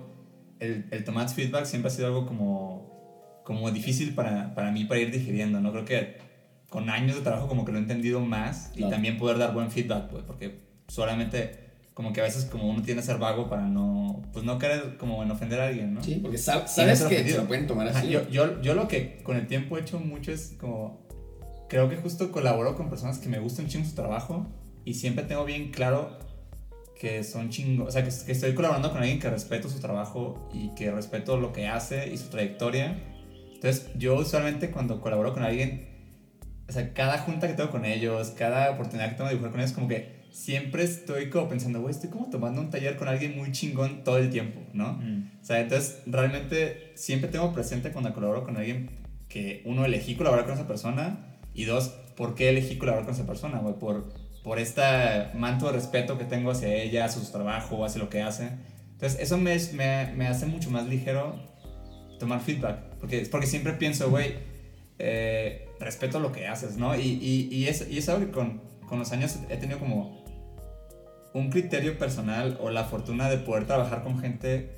[0.60, 5.00] el, el tomar feedback siempre ha sido algo como, como difícil para, para mí para
[5.02, 5.72] ir digiriendo, ¿no?
[5.72, 6.18] Creo que
[6.70, 8.92] con años de trabajo como que lo he entendido más y Claro.
[8.92, 13.02] también poder dar buen feedback, pues, porque solamente como que a veces como uno tiene
[13.02, 16.04] que ser vago para no, pues no querer como en ofender a alguien, ¿no?
[16.04, 18.10] Sí, porque sab- sabes no que se lo pueden tomar así.
[18.10, 21.04] yo, yo, yo lo que con el tiempo he hecho mucho es como.
[21.70, 24.46] Creo que justo colaboro con personas que me gustan chingo su trabajo
[24.86, 26.20] y siempre tengo bien claro
[27.00, 27.88] que son chingos.
[27.90, 31.38] O sea, que, que estoy colaborando con alguien que respeto su trabajo y que respeto
[31.38, 33.02] lo que hace y su trayectoria.
[33.56, 35.88] Entonces, yo usualmente cuando colaboro con alguien,
[36.68, 39.62] o sea, cada junta que tengo con ellos, cada oportunidad que tengo de dibujar con
[39.62, 43.38] ellos, como que siempre estoy como pensando, güey, estoy como tomando un taller con alguien
[43.38, 44.94] muy chingón todo el tiempo, ¿no?
[44.94, 45.30] Mm.
[45.40, 48.90] O sea, entonces realmente siempre tengo presente cuando colaboro con alguien
[49.30, 53.28] que uno elegí colaborar con esa persona y dos, ¿por qué elegí colaborar con esa
[53.28, 53.60] persona?
[53.60, 53.76] güey?
[53.76, 54.12] por,
[54.44, 54.82] por este
[55.36, 58.50] manto de respeto que tengo hacia ella, hacia su trabajo, hacia lo que hace.
[58.94, 61.40] Entonces eso me, me, me hace mucho más ligero
[62.20, 64.34] tomar feedback, porque, porque siempre pienso, güey,
[64.98, 66.96] eh, respeto lo que haces, ¿no?
[66.96, 70.23] Y, y, y, es, y es algo que con, con los años he tenido como
[71.34, 74.78] un criterio personal o la fortuna de poder trabajar con gente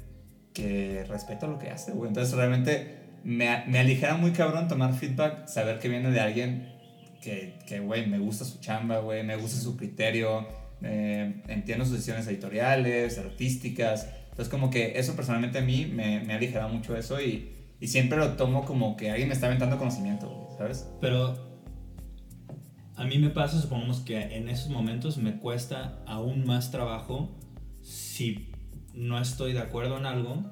[0.53, 2.07] que respeta lo que hace, güey.
[2.07, 6.73] Entonces realmente me, me aligera muy cabrón tomar feedback, saber que viene de alguien
[7.21, 10.47] que, que güey, me gusta su chamba, güey, me gusta su criterio,
[10.81, 14.07] eh, entiendo sus decisiones editoriales, artísticas.
[14.29, 18.17] Entonces como que eso personalmente a mí me, me ha mucho eso y, y siempre
[18.17, 20.87] lo tomo como que alguien me está aventando conocimiento, güey, ¿sabes?
[21.01, 21.54] Pero
[22.95, 27.38] a mí me pasa, supongamos que en esos momentos me cuesta aún más trabajo
[27.81, 28.49] si
[28.93, 30.43] no estoy de acuerdo en algo,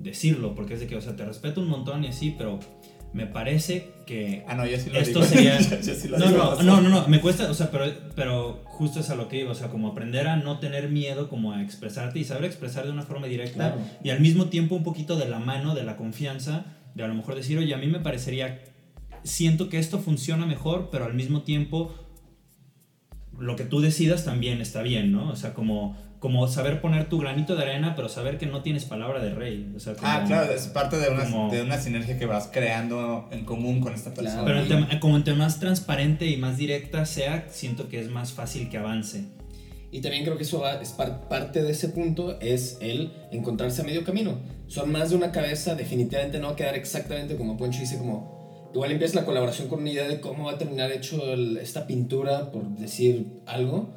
[0.00, 2.58] decirlo, porque es de que, o sea, te respeto un montón y así, pero
[3.12, 5.30] me parece que Ah, no, yo sí lo Esto digo.
[5.30, 7.70] sería- Yo- yo sí lo No, digo, no, no, no, no, me cuesta, o sea,
[7.70, 7.84] pero,
[8.16, 11.28] pero justo es a lo que iba, o sea, como aprender a no tener miedo,
[11.28, 13.80] como a expresarte y saber expresar de una forma directa Claro.
[14.02, 17.14] y al mismo tiempo un poquito de la mano, de la confianza, de a lo
[17.14, 18.62] mejor decir, oye, a mí me parecería,
[19.24, 21.94] siento que esto funciona mejor, pero al mismo tiempo
[23.38, 25.30] lo que tú decidas también está bien, ¿no?
[25.30, 28.84] O sea, como como saber poner tu granito de arena, pero saber que no tienes
[28.84, 29.72] palabra de rey.
[29.74, 32.46] O sea, como- Ah, claro, es parte de una, como- de una sinergia que vas
[32.52, 34.44] creando en común con esta persona.
[34.44, 34.62] Claro.
[34.68, 38.68] Pero entre- como entre más transparente y más directa sea, siento que es más fácil
[38.68, 39.24] que avance.
[39.90, 43.82] Y también creo que eso va- es par- parte de ese punto, es el encontrarse
[43.82, 44.38] a medio camino.
[44.68, 48.41] Son más de una cabeza, definitivamente no va a quedar exactamente como Poncho dice, como
[48.74, 51.86] igual empieza la colaboración con una idea de cómo va a terminar hecho el- esta
[51.86, 53.90] pintura, por decir algo,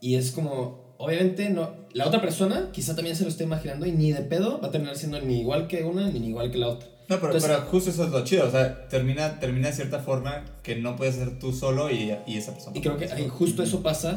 [0.00, 3.92] y es como, obviamente no, la otra persona quizá también se lo esté imaginando y
[3.92, 6.68] ni de pedo va a terminar siendo ni igual que una ni igual que la
[6.68, 6.88] otra.
[7.08, 9.98] No, pero, Entonces- pero justo eso es lo chido, o sea, termina, termina de cierta
[9.98, 12.76] forma que no puedes ser tú solo y, y esa persona.
[12.76, 14.16] Y creo que ahí justo eso pasa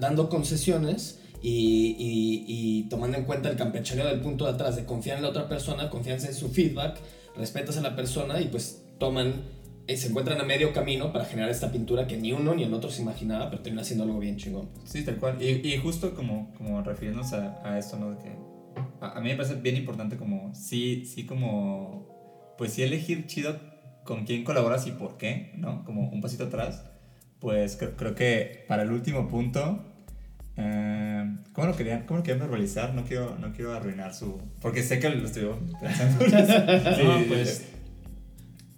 [0.00, 4.84] dando concesiones y, y- y tomando en cuenta el campechaneo del punto de atrás, de
[4.84, 6.98] confiar en la otra persona, confianza en su feedback,
[7.36, 9.42] respetas a la persona y pues toman,
[9.86, 12.74] eh, se encuentran a medio camino para generar esta pintura que ni uno ni el
[12.74, 14.68] otro se imaginaba, pero termina siendo algo bien chingón.
[14.84, 15.40] Sí, tal cual.
[15.42, 18.10] Y, y justo como, como refiriéndonos a, a esto, ¿no?
[18.10, 18.30] De que
[19.00, 23.58] a, a mí me parece bien importante como, sí, sí como, pues sí elegir chido
[24.04, 25.84] con quién colaboras y por qué, ¿no?
[25.84, 26.84] Como un pasito atrás.
[27.40, 29.84] Pues creo, creo que para el último punto,
[30.56, 32.94] eh, ¿cómo lo querían, cómo lo querían verbalizar?
[32.94, 34.40] No quiero, no quiero arruinar su...
[34.60, 35.48] Porque sé que lo estoy
[35.80, 36.24] pensando.
[36.96, 37.68] Sí, No, pues,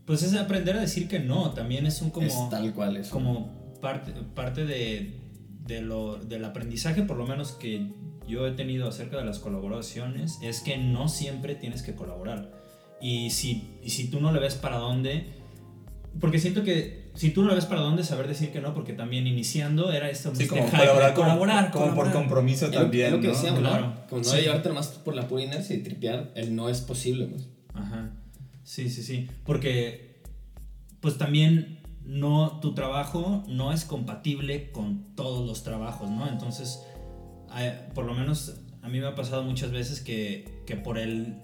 [0.07, 2.27] pues es aprender a decir que no, también es un como...
[2.27, 3.11] es tal cual eso.
[3.13, 5.21] como parte, parte de,
[5.67, 7.93] de lo, del aprendizaje, por lo menos que
[8.27, 12.53] yo he tenido acerca de las colaboraciones, es que no siempre tienes que colaborar.
[13.01, 15.27] Y si, y si tú no le ves para dónde,
[16.21, 18.93] porque siento que si tú no le ves para dónde, saber decir que no, porque
[18.93, 22.83] también iniciando era esto Sí, este como colaborar, como, colaborar, como por compromiso Es lo-
[22.83, 23.33] también, es lo que ¿no?
[23.33, 23.87] decíamos, Claro.
[23.87, 24.07] ¿no?
[24.09, 24.41] Como no Sí.
[24.43, 27.27] llevarte más por la pura inercia y tripear, el no es posible.
[27.27, 27.49] pues.
[27.75, 28.00] Ajá.
[28.71, 29.29] Sí, sí, sí.
[29.45, 30.23] Porque,
[31.01, 36.29] pues también no, tu trabajo no es compatible con todos los trabajos, ¿no?
[36.29, 36.81] Entonces,
[37.97, 41.43] por lo menos a mí me ha pasado muchas veces que, que por el,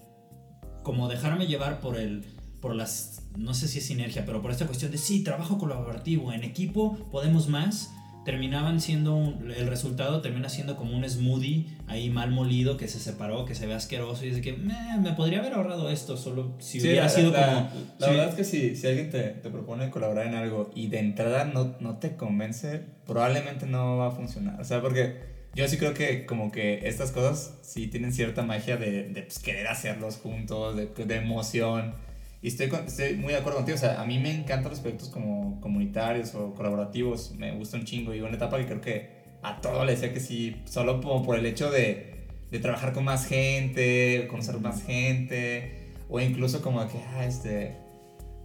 [0.83, 2.23] como dejarme llevar por el,
[2.61, 6.31] por las, no sé si es sinergia, pero por esta cuestión de sí, trabajo colaborativo,
[6.31, 7.93] en equipo podemos más,
[8.27, 12.99] terminaban siendo, un- el resultado termina siendo como un smoothie ahí mal molido que se
[12.99, 16.51] separó, que se ve asqueroso y de que "Meh, me podría haber ahorrado esto solo
[16.59, 17.69] si Sí, hubiera la, sido la- como...
[17.99, 20.87] la sí, verdad es que si, si alguien te, te propone colaborar en algo y
[20.87, 24.59] de entrada no, no te convence, probablemente no va a funcionar.
[24.59, 25.15] O sea, porque
[25.55, 29.39] yo sí creo que como que estas cosas sí tienen cierta magia de, de pues,
[29.39, 31.93] querer hacerlos juntos, de, de emoción.
[32.41, 33.75] Y estoy, con- estoy muy de acuerdo contigo.
[33.75, 37.33] O sea, a mí me encantan los proyectos como comunitarios o colaborativos.
[37.35, 38.13] Me gusta un chingo.
[38.13, 41.37] Y una etapa que creo que a todo le decía que sí, solo como por
[41.37, 46.97] el hecho de, de trabajar con más gente, conocer más gente, o incluso como que,
[47.15, 47.75] ah, este,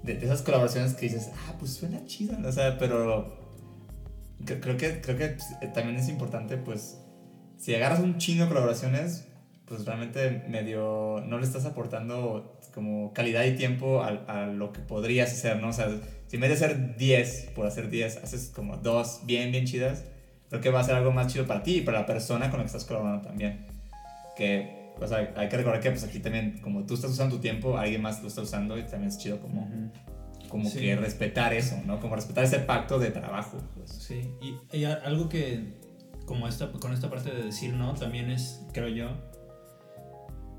[0.02, 3.38] de, de esas colaboraciones que dices, ah, pues suena chido, o sea, pero
[4.44, 6.98] cre- creo que, creo que pues, eh, también es importante, pues,
[7.56, 9.26] si agarras un chingo de colaboraciones,
[9.72, 14.80] pues realmente medio no le estás aportando como calidad y tiempo a, a lo que
[14.80, 15.68] podrías hacer, ¿no?
[15.68, 15.88] O sea,
[16.26, 20.04] si en vez de hacer 10 por hacer 10, haces como dos bien, bien chidas,
[20.50, 22.58] creo que va a ser algo más chido para ti y para la persona con
[22.58, 23.66] la que estás colaborando también.
[24.36, 27.40] Que, o sea, hay que recordar que pues aquí también, como tú estás usando tu
[27.40, 30.48] tiempo, alguien más lo está usando y también es chido como, Ujú.
[30.50, 30.80] como Sí.
[30.80, 31.98] que respetar eso, ¿no?
[31.98, 33.56] Como respetar ese pacto de trabajo.
[33.74, 33.90] Pues.
[33.90, 35.80] Sí, y, y algo que,
[36.26, 39.31] como esta, con esta parte de decir no, también es, creo yo,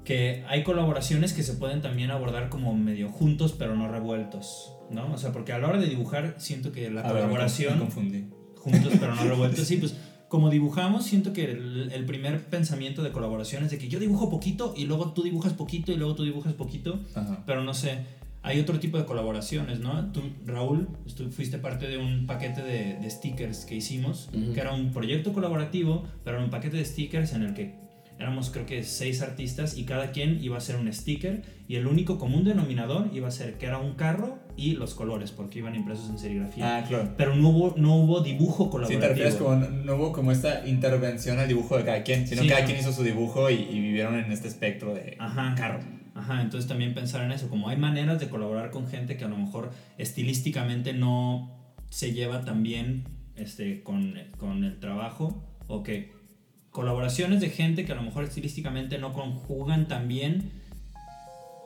[0.03, 5.13] que hay colaboraciones que se pueden también abordar como medio juntos, pero no revueltos, ¿no?
[5.13, 7.21] O sea, porque a la hora de dibujar, siento que la A ver, me conf-
[7.23, 8.25] colaboración, me confundí.
[8.57, 9.95] juntos, pero no revueltos, sí, pues
[10.27, 14.29] como dibujamos, siento que el, el primer pensamiento de colaboración es de que yo dibujo
[14.31, 17.43] poquito y luego tú dibujas poquito y luego tú dibujas poquito, Ajá.
[17.45, 17.99] pero no sé,
[18.41, 20.11] hay otro tipo de colaboraciones, ¿no?
[20.11, 24.53] Tú, Raúl, tú fuiste parte de un paquete de, de stickers que hicimos, Ujú.
[24.53, 27.75] que era un proyecto colaborativo, pero era un paquete de stickers en el que
[28.19, 31.88] éramos creo que seis artistas y cada quien iba a hacer un sticker y el
[31.88, 35.76] único común denominador iba a ser que era un carro y los colores, porque iban
[35.76, 36.78] impresos en serigrafía.
[36.78, 37.13] Ah, claro.
[37.17, 39.02] Pero no hubo, no hubo dibujo Sí, colaborativo.
[39.02, 42.43] te refieres como no, no hubo como esta intervención al dibujo de cada quien, sino
[42.43, 42.67] Sí, cada no.
[42.67, 45.56] quien hizo su dibujo y, y vivieron en este espectro de Ajá.
[45.58, 45.80] carro.
[46.15, 49.28] Ajá, entonces también pensar en eso, como hay maneras de colaborar con gente que a
[49.28, 51.52] lo mejor estilísticamente no
[51.89, 56.12] se lleva tan bien este, con, con el trabajo, o que
[56.73, 60.51] colaboraciones de gente que a lo mejor estilísticamente no conjugan tan bien,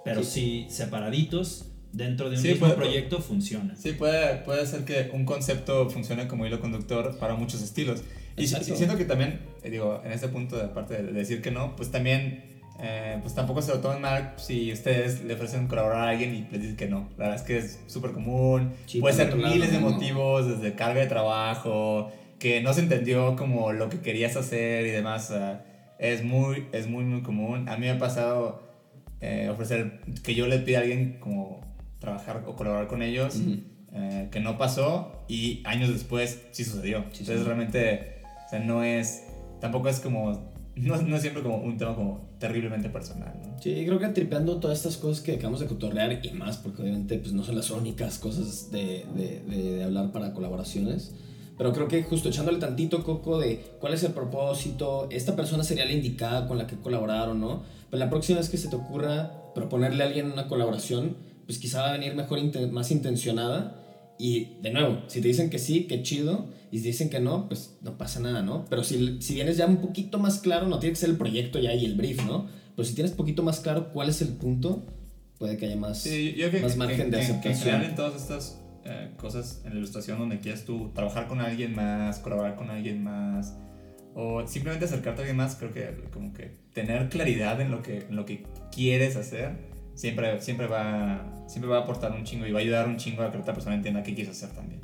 [0.06, 3.76] pero sí, separaditos dentro de un Sí, mismo puede- proyecto funciona.
[3.76, 8.04] Sí, puede, puede ser que un concepto funcione como hilo conductor para muchos estilos.
[8.36, 11.50] Y sí- sí siento que también, eh, digo, en este punto, aparte de decir que
[11.52, 16.02] no, pues también, eh, pues tampoco se lo tomen mal si ustedes le ofrecen colaborar
[16.08, 17.10] a alguien y les dicen que no.
[17.18, 18.74] La verdad es que es súper común.
[18.86, 19.90] Sí, puede ser miles de no.
[19.90, 24.92] motivos, desde carga de trabajo, que no se entendió como lo que querías hacer y
[24.92, 25.28] demás.
[25.28, 25.66] sea,
[26.00, 27.68] es muy, es muy, muy común.
[27.70, 28.62] A mí me ha pasado
[29.22, 31.62] eh, ofrecer que yo le pida a alguien como
[32.00, 33.56] trabajar o colaborar con ellos, Ujú.
[33.94, 37.00] eh, que no pasó y años después sí sucedió.
[37.12, 37.44] Sí, Entonces sí.
[37.46, 39.24] realmente, o sea, no es,
[39.60, 43.60] tampoco es como, no, no es siempre como un tema como terriblemente personal, ¿no?
[43.60, 47.18] Sí, creo que tripeando todas estas cosas que acabamos de cotorrear y más, porque obviamente
[47.18, 51.16] pues, no son las únicas cosas de, de, de- de hablar para colaboraciones.
[51.58, 55.86] Pero creo que justo echándole tantito coco de cuál es el propósito, esta persona sería
[55.86, 57.64] la indicada con la que colaborar o no.
[57.90, 61.82] Pero la próxima vez que se te ocurra proponerle a alguien una colaboración, pues quizá
[61.82, 62.40] va a venir mejor,
[62.72, 63.84] más intencionada.
[64.20, 66.46] Y de nuevo, si te dicen que sí, qué chido.
[66.72, 68.66] Y si dicen que no, pues no pasa nada, ¿no?
[68.70, 71.60] Pero si, si vienes ya un poquito más claro, no tiene que ser el proyecto
[71.60, 72.48] ya y el brief, ¿no?
[72.76, 74.84] Pero si tienes poquito más claro cuál es el punto,
[75.40, 77.38] puede que haya más, Sí, yo creo más que, margen que- de que- que en
[77.56, 77.82] aceptación.
[77.84, 82.20] en todas estas eh, cosas en la ilustración donde quieres tú trabajar con alguien más,
[82.20, 83.56] colaborar con alguien más
[84.16, 88.00] o simplemente acercarte a alguien más, creo que como que tener claridad en lo que,
[88.10, 89.52] en lo que quieres hacer
[89.94, 93.24] siempre, siempre, va, siempre va a aportar un chingo y va a ayudar un chingo
[93.24, 94.82] a que otra persona entienda qué quieres hacer también.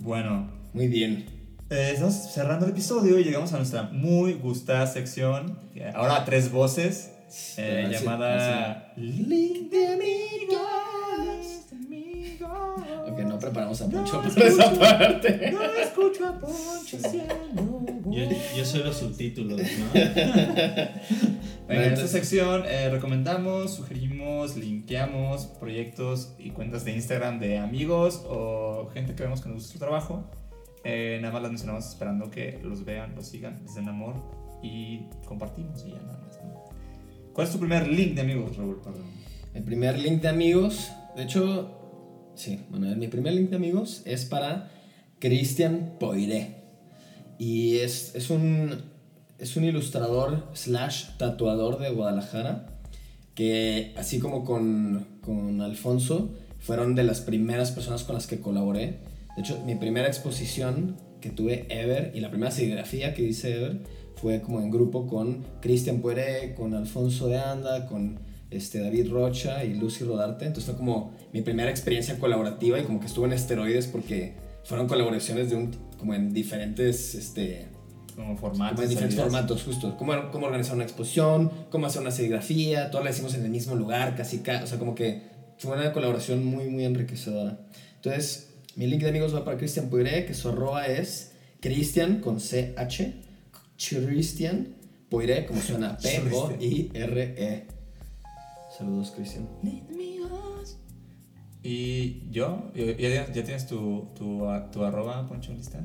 [0.00, 1.26] Bueno, Muy bien.
[1.70, 5.58] eh, estamos cerrando el episodio y llegamos a nuestra muy gustada sección,
[5.94, 7.12] ahora a tres voces,
[7.56, 8.92] eh, Ah, sí, llamada
[13.48, 15.50] preparamos a Poncho para esa parte.
[15.50, 18.24] No escucho a Poncho haciendo Yo,
[18.56, 20.00] yo soy los subtítulos, ¿no?
[21.68, 28.88] En esta sección eh, recomendamos, sugerimos, linkeamos proyectos y cuentas de Instagram de amigos o
[28.94, 30.24] gente que vemos que nos gusta su trabajo.
[30.84, 34.14] Eh, nada más las mencionamos esperando que los vean, los sigan, les den amor
[34.62, 36.38] y compartimos y ya nada más.
[36.42, 36.70] ¿no?
[37.34, 38.80] ¿Cuál es tu primer link de amigos, Raúl?
[38.82, 39.04] Perdón.
[39.52, 41.77] El primer link de amigos, de hecho,
[42.38, 44.70] sí, bueno, mi primer link de amigos es para
[45.18, 46.56] Christian Poiré.
[47.38, 48.82] Y es, es, un,
[49.38, 52.66] es un ilustrador slash tatuador de Guadalajara
[53.34, 58.98] que así como con, con Alfonso fueron de las primeras personas con las que colaboré.
[59.36, 63.80] De hecho, mi primera exposición que tuve ever y la primera serigrafía que hice ever
[64.16, 68.18] fue como en grupo con Cristian Pueré, con Alfonso de Anda, con
[68.50, 70.46] este, David Rocha y Lucy Rodarte.
[70.46, 74.34] Entonces fue como mi primera experiencia colaborativa y como que estuve en esteroides porque
[74.64, 77.68] fueron colaboraciones de un, como en diferentes este,
[78.16, 78.72] Como formatos.
[78.76, 79.32] como en diferentes salidas.
[79.32, 79.96] formatos, justo.
[79.96, 83.74] Cómo, cómo organizar una exposición, cómo hacer una serigrafía, todo lo hicimos en el mismo
[83.76, 85.22] lugar, casi, ca- o sea, como que
[85.58, 87.58] fue una colaboración muy, muy enriquecedora.
[87.96, 92.38] Entonces, mi link de amigos va para Cristian Poiré, que su arroba es Cristian con
[92.38, 93.14] CH,
[93.76, 94.68] Christian
[95.08, 97.66] Poiré, como suena P-O-I-R-E.
[98.78, 99.48] Saludos, Cristian.
[101.62, 102.70] ¿Y yo?
[102.74, 105.84] ¿Ya, tienes tu, tu, tu arroba, Poncho, lista?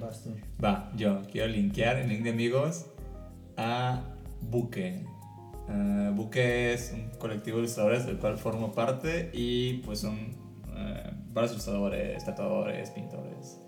[0.00, 0.30] Basta.
[0.62, 2.86] Va, yo quiero linkear el link de amigos
[3.56, 4.02] a
[4.40, 5.04] Buque.
[5.68, 10.16] Eh, Buque es un colectivo de ilustradores del cual formo parte y pues son
[10.76, 13.60] eh, varios ilustradores, tatuadores, pintores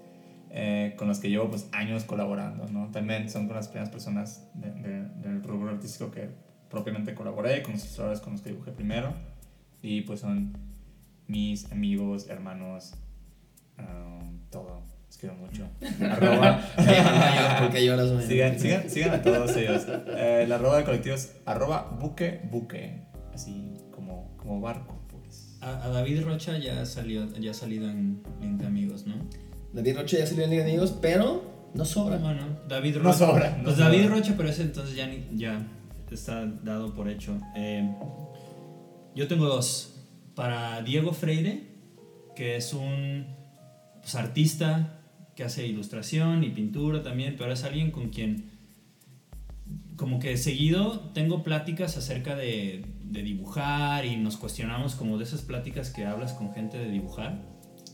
[0.50, 2.90] eh, con los que llevo pues años colaborando, ¿no?
[2.90, 6.30] También son con las primeras personas de- de- del rubro artístico que
[6.70, 9.14] propiamente colaboré, con los ilustradores con los que dibujé primero
[9.82, 10.52] y pues son
[11.26, 12.94] mis amigos, hermanos,
[13.78, 14.82] um, todo.
[15.06, 15.66] Los quiero mucho.
[16.10, 16.60] Arroba.
[17.60, 18.22] Porque lloras, man?
[18.22, 19.86] Sigan, sigan, sigan a todos ellos.
[20.08, 23.04] Eh, la arroba del colectivo es arroba buque buque.
[23.32, 25.56] Así como, como barco, pues.
[25.62, 29.14] A, a David Rocha ya salió, ya ha salido en Link de Amigos, ¿no?
[29.72, 32.18] David Rocha ya salió en Liga de Amigos, pero no sobra.
[32.18, 33.18] Bueno, David No Rocha.
[33.18, 33.88] sobra, no pues sobra.
[33.90, 35.66] David Rocha, pero ese entonces ya, ni- ya
[36.14, 37.38] está dado por hecho.
[37.56, 37.94] Eh,
[39.14, 39.94] yo tengo dos.
[40.34, 41.66] Para Diego Freire,
[42.36, 43.26] que es un
[44.00, 45.00] pues, artista
[45.34, 48.58] que hace ilustración y pintura también, pero es alguien con quien
[49.96, 55.42] como que seguido tengo pláticas acerca de, de dibujar y nos cuestionamos como de esas
[55.42, 57.42] pláticas que hablas con gente de dibujar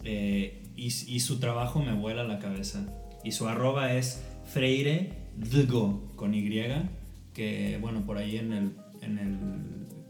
[0.04, 2.84] eh, y, su trabajo me vuela la cabeza
[3.22, 6.42] y su arroba es Freire Dgo con Y
[7.34, 9.38] que bueno por ahí en el, en el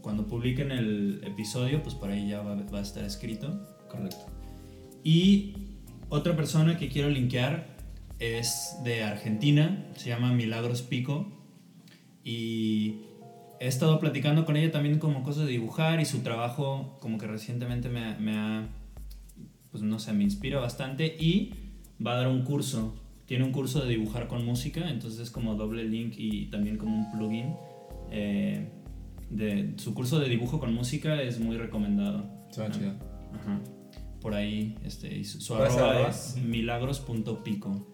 [0.01, 4.27] cuando publiquen el episodio pues por ahí ya va, va a estar escrito Correcto.
[5.03, 5.55] y
[6.09, 7.75] otra persona que quiero linkear
[8.19, 11.31] es de Argentina, se llama Milagros Pico.
[12.23, 13.01] Y
[13.59, 17.27] he estado platicando con ella también como cosas de dibujar y su trabajo como que
[17.27, 18.67] recientemente me, me ha,
[19.71, 21.53] pues no sé, me inspira bastante y
[22.05, 22.95] va a dar un curso.
[23.25, 26.95] Tiene un curso de dibujar con música, entonces es como doble link y también como
[26.95, 27.55] un plugin.
[28.11, 28.69] eh,
[29.29, 32.25] de, su curso de dibujo con música es muy recomendado.
[32.51, 32.91] Suena chido.
[33.33, 33.59] Ajá.
[34.21, 36.09] Por ahí, este, su, su ¿Cuál es el arroba arroba?
[36.09, 37.87] es milagros.pico.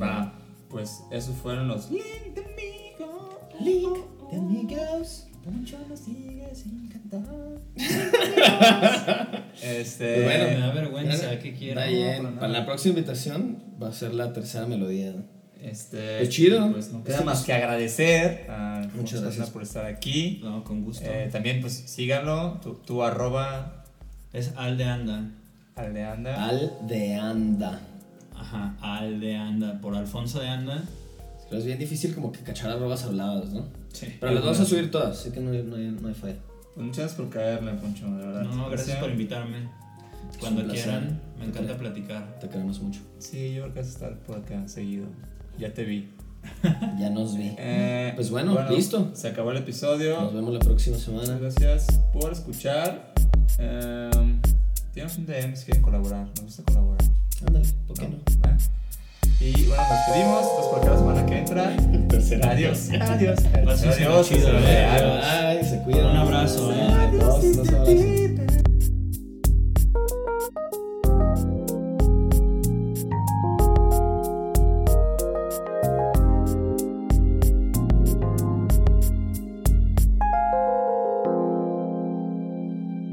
[0.00, 0.38] Va.
[0.68, 2.04] pues esos fueron los Link
[2.34, 3.36] de amigos.
[3.60, 5.25] Link de amigos.
[5.46, 7.22] Poncho nos sigue sin cantar.
[9.62, 10.14] este.
[10.14, 12.34] Pues bueno, Me da vergüenza, Bueno, ¿qué quiero?
[12.34, 15.14] Para la próxima invitación va a ser la tercera melodía.
[15.62, 16.18] Este.
[16.18, 16.72] Pues chido.
[16.72, 19.50] Pues no queda más que agradecer a Muchas gracias.
[19.50, 20.40] Por estar aquí.
[20.42, 21.04] No, con gusto.
[21.06, 22.58] Eh, también, pues síganlo.
[22.60, 23.84] Tu, tu arroba
[24.32, 25.30] es Aldeanda.
[25.76, 26.44] aldeanda.
[26.44, 27.80] Al de anda.
[28.34, 29.80] Ajá, Aldeanda.
[29.80, 30.82] Por Alfonso de Anda.
[31.48, 33.85] Pero es bien difícil como que cachar arrobas habladas, ¿no?
[33.96, 34.06] Sí.
[34.20, 36.36] Pero las vamos a subir todas, así que no hay, no hay, no hay falla.
[36.74, 38.42] Pues muchas gracias por caerle, Poncho, de verdad.
[38.42, 39.68] No, gracias por invitarme.
[40.40, 42.38] Cuando quieran, me encanta platicar.
[42.40, 43.00] Te queremos mucho.
[43.18, 45.06] Sí, yo creo que vas a estar por acá seguido.
[45.58, 46.12] Ya te vi.
[46.98, 47.54] Ya nos vi.
[47.58, 49.10] Eh, Pues bueno, listo.
[49.14, 50.20] Se acabó el episodio.
[50.20, 51.38] Nos vemos la próxima Muchas semana.
[51.40, 53.12] gracias por escuchar.
[53.58, 54.40] Um,
[54.92, 56.28] Tienes un DM si quieren colaborar.
[56.36, 57.02] Me gusta colaborar.
[57.46, 58.16] Ándale, ¿por qué no?
[58.44, 58.56] ¿Va?
[59.40, 60.42] Y bueno, nos despedimos.
[60.56, 61.76] Nos por la semana que entra.
[62.08, 62.50] Tercera.
[62.50, 62.88] Adiós.
[63.00, 63.38] Adiós.
[63.54, 64.26] Adiós.
[64.28, 64.62] chido, Adiós.
[64.66, 64.86] eh.
[64.86, 65.24] Adiós.
[65.24, 66.06] Ay, se cuidan.
[66.10, 67.10] Un abrazo, eh.
[67.12, 68.56] Dos, dos abrazos.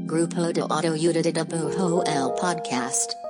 [0.06, 3.23] Grupo de Auto Udida Bujo El Podcast.